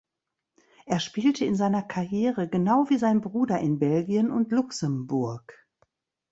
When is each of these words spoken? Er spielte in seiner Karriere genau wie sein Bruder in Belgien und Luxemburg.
Er 0.87 0.99
spielte 0.99 1.45
in 1.45 1.55
seiner 1.55 1.83
Karriere 1.83 2.49
genau 2.49 2.89
wie 2.89 2.97
sein 2.97 3.21
Bruder 3.21 3.59
in 3.59 3.77
Belgien 3.77 4.31
und 4.31 4.51
Luxemburg. 4.51 5.67